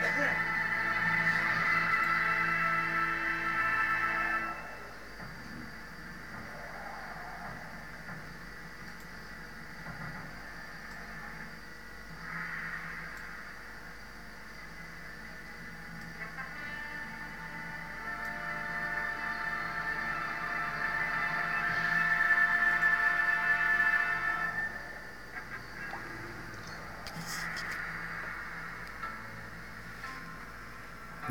[0.00, 0.34] Yeah.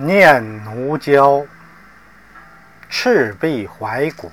[0.02, 1.40] 念奴娇·
[2.88, 4.32] 赤壁怀古，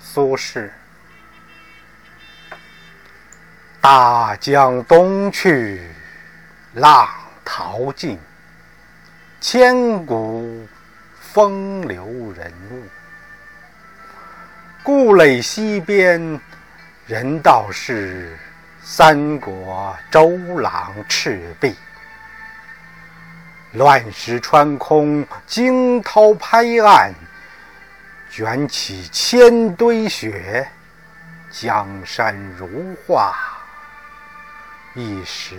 [0.00, 0.68] 苏轼。
[3.80, 5.88] 大江东去，
[6.74, 7.08] 浪
[7.44, 8.18] 淘尽，
[9.40, 10.66] 千古
[11.20, 12.04] 风流
[12.36, 12.82] 人物。
[14.82, 16.40] 故垒西边，
[17.06, 18.36] 人道是
[18.82, 21.76] 三国周郎赤壁。
[23.72, 27.14] 乱石穿空，惊涛拍岸，
[28.30, 30.68] 卷起千堆雪，
[31.50, 33.34] 江山如画，
[34.94, 35.56] 一时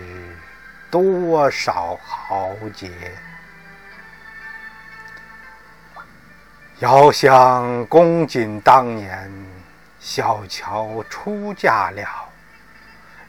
[0.92, 2.88] 多少豪杰。
[6.78, 9.28] 遥想公瑾当年，
[9.98, 12.08] 小乔出嫁了，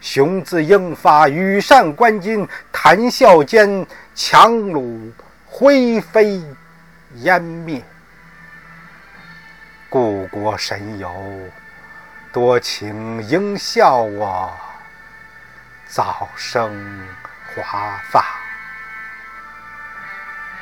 [0.00, 3.84] 雄姿英发，羽扇纶巾，谈笑间。
[4.16, 5.12] 樯橹
[5.44, 6.42] 灰飞
[7.16, 7.84] 烟灭，
[9.90, 11.14] 故国神游，
[12.32, 14.50] 多情应笑我
[15.86, 17.06] 早生
[17.54, 18.24] 华发。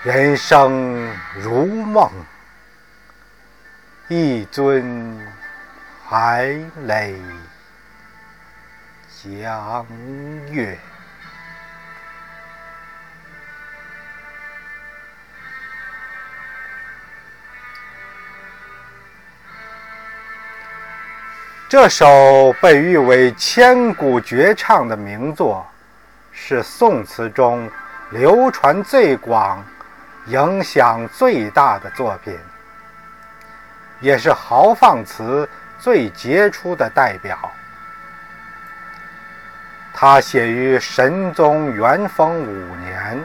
[0.03, 2.11] 人生如梦，
[4.09, 5.17] 一尊
[6.05, 6.49] 还
[6.85, 7.17] 酹
[9.23, 9.87] 江
[10.51, 10.77] 月。
[21.75, 25.67] 这首被誉为千古绝唱的名作，
[26.31, 27.69] 是宋词中
[28.11, 29.61] 流传最广、
[30.27, 32.39] 影响最大的作品，
[33.99, 35.49] 也是豪放词
[35.81, 37.37] 最杰出的代表。
[39.93, 43.21] 它写于神宗元丰五年，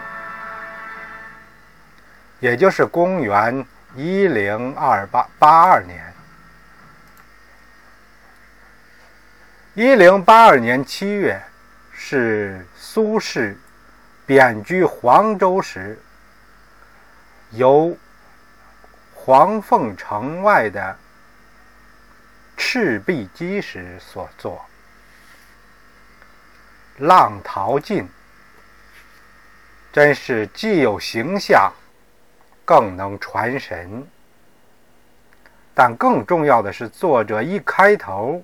[2.40, 3.64] 也就是公元
[3.96, 6.09] 一零二八八二年。
[9.80, 11.42] 一零八二年七月，
[11.94, 13.56] 是苏轼
[14.26, 15.98] 贬居黄州时，
[17.52, 17.96] 由
[19.14, 20.98] 黄凤城外的
[22.58, 24.62] 赤壁矶时所作。
[26.98, 28.06] 浪淘尽，
[29.94, 31.72] 真是既有形象，
[32.66, 34.06] 更能传神。
[35.74, 38.44] 但更重要的是，作者一开头。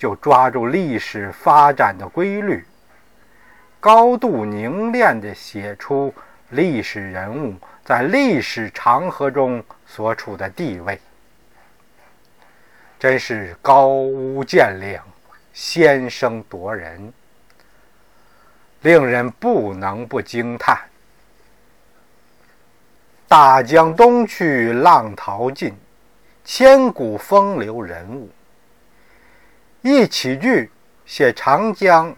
[0.00, 2.64] 就抓住历史发展的规律，
[3.78, 6.14] 高度凝练地写出
[6.48, 10.98] 历史人物在历史长河中所处的地位，
[12.98, 14.98] 真是高屋建瓴、
[15.52, 17.12] 先声夺人，
[18.80, 20.80] 令人不能不惊叹。
[23.28, 25.76] 大江东去，浪淘尽，
[26.42, 28.30] 千古风流人物。
[29.82, 30.70] 一起句
[31.06, 32.14] 写长江，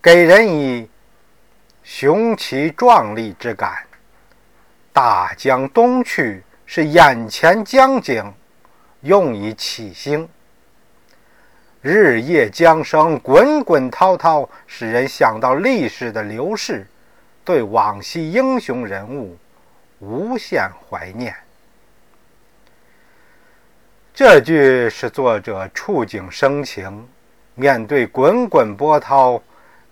[0.00, 0.88] 给人以
[1.82, 3.84] 雄奇壮丽之感。
[4.92, 8.32] 大江东去是眼前江景，
[9.00, 10.28] 用以起兴。
[11.80, 16.86] 日夜江声滚滚滔滔，使人想到历史的流逝，
[17.44, 19.36] 对往昔英雄人物
[19.98, 21.34] 无限怀念。
[24.14, 27.08] 这句是作者触景生情，
[27.54, 29.42] 面对滚滚波涛，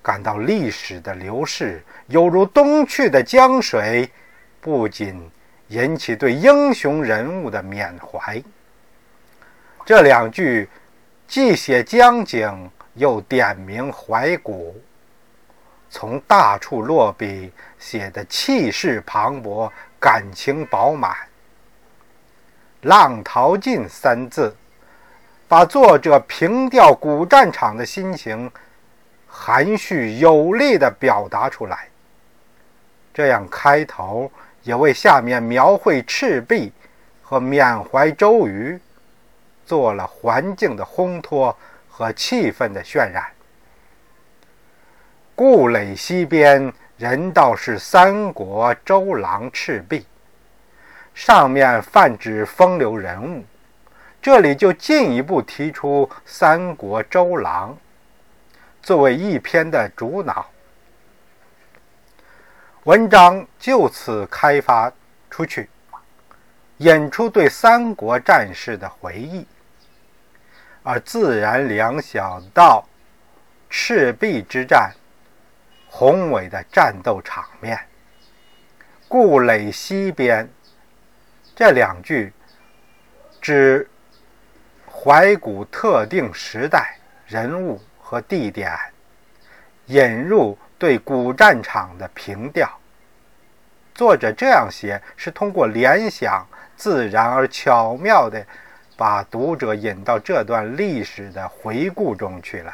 [0.03, 4.11] 感到历史的流逝犹如东去的江水，
[4.61, 5.26] 不仅
[5.69, 8.43] 引起对英雄人物的缅怀。
[9.87, 10.69] 这两句
[11.26, 14.78] 既写江景，又点明怀古，
[15.88, 21.16] 从大处落笔，写得气势磅礴，感情饱满。
[22.82, 24.55] “浪淘尽”三字，
[25.47, 28.50] 把作者平调古战场的心情
[29.27, 31.88] 含蓄有力地表达出来。
[33.12, 34.31] 这样开头
[34.62, 36.73] 也为下面描绘赤壁
[37.23, 38.81] 和缅怀周瑜
[39.67, 41.55] 做了环境的烘托
[41.88, 43.25] 和气氛的渲染。
[45.35, 50.06] 故垒西边，人道是三国周郎赤壁，
[51.22, 53.44] 上面泛指风流人物，
[54.22, 57.76] 这里就进一步提出三国周郎
[58.82, 60.46] 作为一篇的主脑。
[62.84, 64.90] 文章就此开发
[65.28, 65.69] 出去，
[66.78, 69.46] 引出对三国战事的回忆，
[70.82, 72.82] 而自然联想到
[73.69, 74.90] 赤壁之战。
[75.87, 77.78] 宏伟的战斗场面，
[79.06, 80.49] 故垒西边。
[81.61, 82.33] 这两句
[83.39, 83.87] 指
[84.91, 86.97] 怀古特定时代
[87.27, 88.73] 人物和地点，
[89.85, 92.67] 引入对古战场的评调。
[93.95, 96.47] 作者这样写，是通过联想，
[96.77, 98.43] 自然而巧妙地
[98.97, 102.73] 把读者引到这段历史的回顾中去了。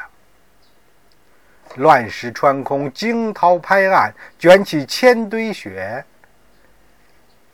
[1.75, 6.05] 乱石穿空，惊涛拍岸，卷起千堆雪。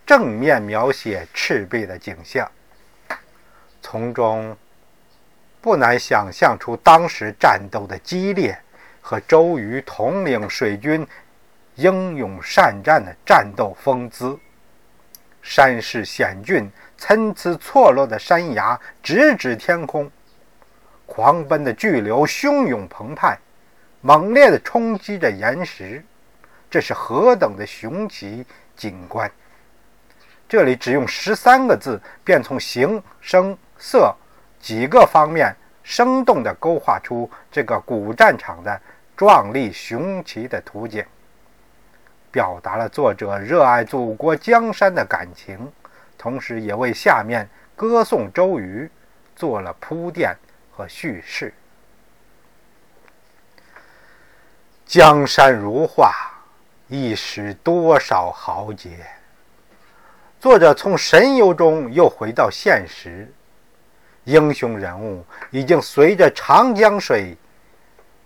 [0.05, 2.49] 正面描写赤壁的景象，
[3.81, 4.55] 从中
[5.61, 8.57] 不难想象出当时战斗的激烈
[9.01, 11.07] 和周瑜统领水军
[11.75, 14.37] 英勇善战的战斗风姿。
[15.41, 20.09] 山势险峻，参差错落的山崖直指天空，
[21.05, 23.37] 狂奔的巨流汹涌澎湃。
[24.01, 26.03] 猛烈地冲击着岩石，
[26.69, 28.45] 这是何等的雄奇
[28.75, 29.31] 景观！
[30.53, 34.15] 这里只用十三个字，便从形、声、色
[34.59, 35.51] 几个方面
[35.81, 38.79] 生动地勾画出这个古战场的
[39.17, 41.03] 壮丽雄奇的图景，
[42.29, 45.73] 表达了作者热爱祖国江山的感情，
[46.19, 48.87] 同时也为下面歌颂周瑜
[49.35, 50.35] 做了铺垫
[50.71, 51.51] 和叙事。
[54.85, 56.13] 江山如画，
[56.89, 58.99] 一时多少豪杰。
[60.43, 63.31] 作者从神游中又回到现实，
[64.25, 67.37] 英雄人物已经随着长江水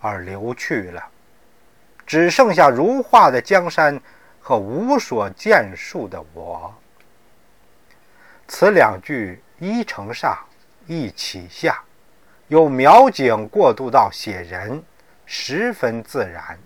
[0.01, 1.09] 而流去了，
[2.07, 4.01] 只剩下如画的江山
[4.41, 6.73] 和无所建树的我。
[8.47, 10.35] 此两句一承上，
[10.87, 11.79] 一启下，
[12.47, 14.83] 由描景过渡到写人。
[15.27, 16.57] 十分自然，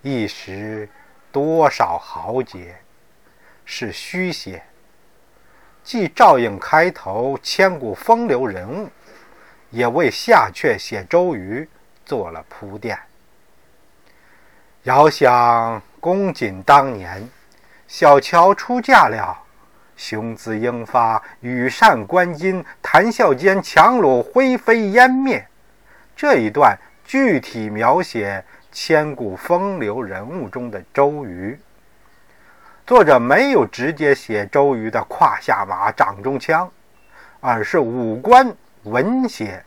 [0.00, 0.88] 一时
[1.30, 2.74] 多少豪杰
[3.66, 4.62] 是虚写，
[5.88, 8.90] 既照应开头千古风流人物，
[9.70, 11.66] 也为下阙写周瑜
[12.04, 12.98] 做了铺垫。
[14.82, 17.26] 遥想公瑾当年，
[17.86, 19.34] 小乔出嫁了，
[19.96, 25.48] 雄姿英发，羽扇纶巾，谈笑间樯橹灰飞烟灭。
[26.14, 26.78] 这一段。
[27.02, 31.58] 具体描写千古风流人物中的周瑜，
[32.88, 36.66] 作者没有直接写周瑜的胯下马、掌中枪，
[37.38, 38.50] 而是五官
[38.84, 39.62] 文写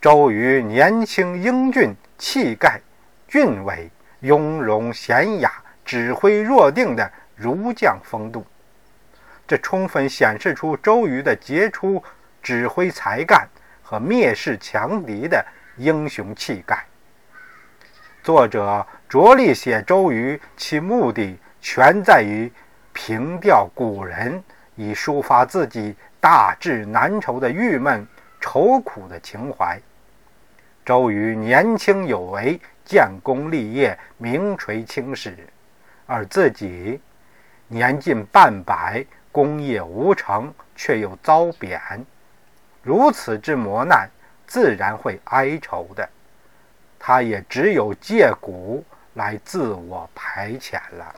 [0.00, 2.80] 周瑜年轻英俊、气概
[3.28, 3.88] 俊伟、
[4.22, 5.52] 雍容娴雅、
[5.84, 8.44] 指挥若定的儒将风度。
[9.46, 12.02] 这充分显示出周瑜的杰出
[12.42, 13.48] 指挥才干
[13.84, 15.46] 和蔑视强敌的。
[15.76, 16.84] 英雄气概。
[18.20, 22.52] 作者着力写周瑜，其目的全在于
[22.92, 24.44] 凭吊古人，
[24.76, 28.06] 以抒发自己大志难酬的郁闷
[28.38, 29.80] 愁苦的情怀。
[30.84, 35.34] 周瑜年轻有为，建功立业，名垂青史，
[36.04, 37.00] 而自己
[37.66, 39.02] 年近半百，
[39.32, 41.80] 功业无成，却又遭贬，
[42.82, 44.06] 如此之磨难。
[44.46, 46.06] 自然会哀愁的，
[46.98, 51.14] 他也只有借古来自我排遣了。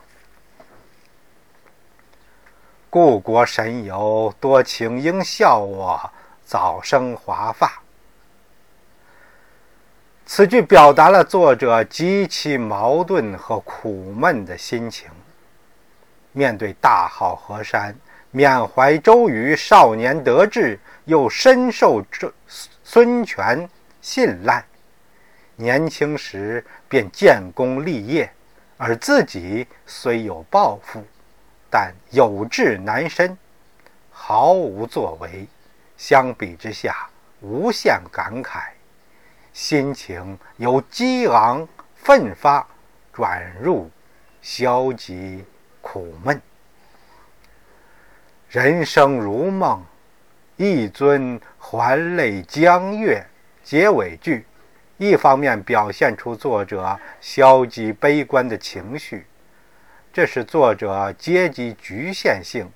[2.89, 6.09] 故国神游，多情应笑我
[6.45, 7.81] 早生华发。
[10.25, 15.09] 此句表达了作者极其矛盾和苦闷的心情。
[16.31, 17.95] 面对大好河山，
[18.31, 22.31] 缅怀周瑜少年得志，又深受这。
[22.83, 23.69] 孙权
[24.01, 24.63] 信赖，
[25.55, 28.31] 年轻时便建功立业，
[28.77, 31.03] 而自己虽有抱负，
[31.69, 33.37] 但有志难伸，
[34.11, 35.47] 毫无作为。
[35.97, 37.09] 相比之下，
[37.41, 38.69] 无限感慨，
[39.53, 42.67] 心情由激昂奋发
[43.11, 43.89] 转入
[44.41, 45.43] 消极
[45.81, 46.41] 苦闷。
[48.49, 49.83] 人生如梦。
[50.59, 53.23] 一尊还酹江月，
[53.63, 54.43] 结尾句，
[54.97, 59.27] 一方面表现出作者消极悲观的情绪，
[60.17, 62.67] 这是作者阶级局限性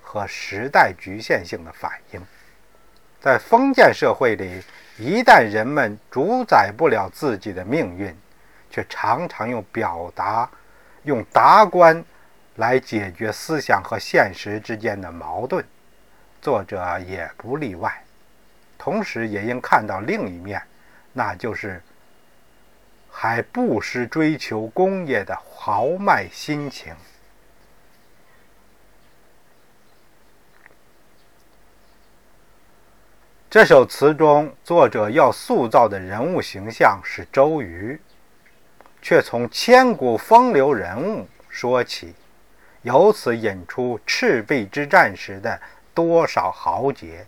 [0.00, 2.22] 和时代局限性的反应。
[3.20, 4.62] 在封建社会里，
[4.96, 8.16] 一旦人们主宰不了自己的命运，
[8.70, 10.48] 却常常用表达、
[11.02, 12.00] 用达观
[12.54, 15.64] 来解决思想和现实之间的矛盾。
[16.40, 17.92] 作者也不例外。
[18.78, 20.62] 同时，也应看到另一面，
[21.12, 21.82] 那就是
[23.16, 26.92] 还不失追求工业的豪迈心情。
[33.48, 37.98] 这首词中，作者要塑造的人物形象是周瑜，
[39.00, 42.12] 却从千古风流人物说起，
[42.82, 45.58] 由此引出赤壁之战时的
[45.94, 47.24] 多少豪杰，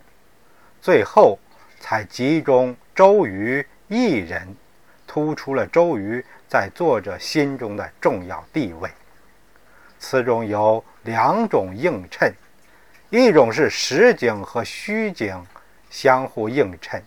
[0.83, 1.39] 最后
[1.79, 4.55] 才集中周瑜一人，
[5.17, 8.91] 突出了周瑜在作者心中的重要地位。
[9.99, 12.31] 词中有两种映衬，
[13.09, 15.43] 一种是实景和虚景。
[15.89, 17.03] 相互映衬，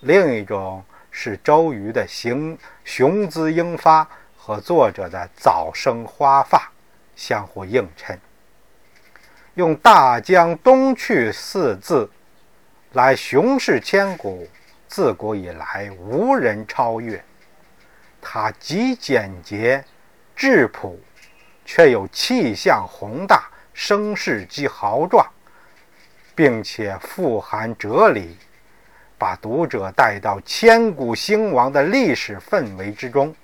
[0.00, 6.72] 另一种是周瑜的雄雄姿英发和作者的早生花发
[7.14, 8.18] 相互映衬。
[9.54, 12.10] 用“大江东去”四字
[12.94, 14.48] 来雄视千古，
[14.88, 17.22] 自古以来无人超越。
[18.30, 19.82] 它极简洁、
[20.36, 21.00] 质朴，
[21.64, 25.26] 却有气象宏大、声势极豪壮。
[26.34, 28.36] 并且富含哲理，
[29.16, 33.34] 把读者带到千古兴亡的历史氛围之中，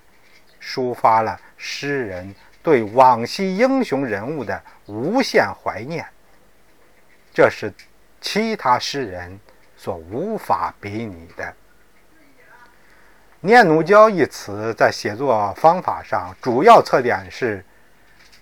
[0.62, 6.06] 抒发了诗人对往昔英雄人物的无限怀念。
[7.32, 7.72] 这是
[8.20, 9.40] 其他诗人
[9.78, 11.52] 所无法比拟的。
[13.46, 17.62] “念奴娇”一词在写作方法上主要特点是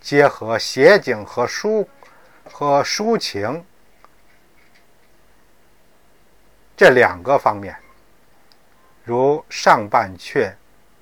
[0.00, 1.84] 结合写景和抒
[2.44, 3.64] 和抒情。
[6.76, 7.76] 这两个方面，
[9.02, 10.52] 如上半阙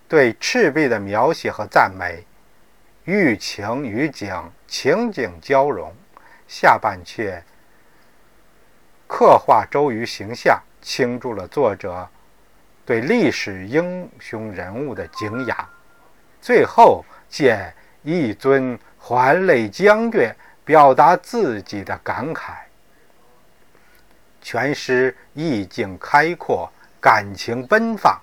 [0.08, 2.24] 对赤壁的描写和赞美，
[3.04, 5.90] 寓情于景，情景交融；
[6.48, 7.42] 下半阙
[9.06, 12.08] 刻画周瑜形象，倾注了作者
[12.90, 15.56] 对历史英雄人物的敬仰。
[16.40, 22.54] 最后借一尊还泪江月，表达自己的感慨。
[24.42, 26.68] 全诗意境开阔，
[27.00, 28.20] 感情奔放，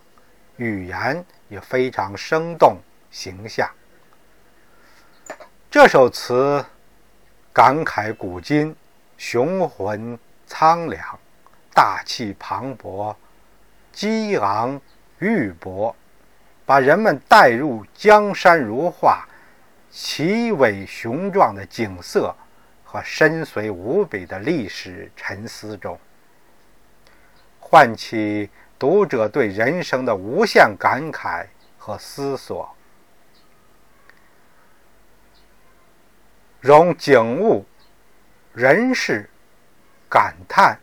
[0.58, 2.76] 语言也非常生动
[3.10, 3.70] 形象。
[5.72, 6.66] 这首词
[7.54, 8.76] 感慨古今，
[9.18, 11.02] 雄浑苍凉，
[11.74, 13.16] 大气磅礴，
[13.98, 14.80] 激昂
[15.18, 15.96] 郁博，
[16.68, 19.28] 把人们带入江山如画、
[19.90, 22.36] 奇伟雄壮的景色
[22.84, 26.00] 和深邃无比的历史沉思中。
[27.60, 31.48] 唤起读者对人生的无限感慨
[31.80, 32.70] 和思索，
[36.60, 37.66] 融景物、
[38.54, 39.28] 人事、
[40.08, 40.78] 感叹、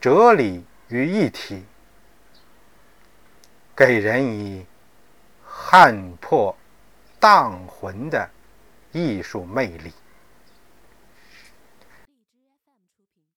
[0.00, 1.64] 哲理于一体，
[3.80, 4.66] 给人以
[5.42, 6.54] 撼破
[7.18, 8.28] 荡魂的
[8.92, 9.90] 艺术魅力。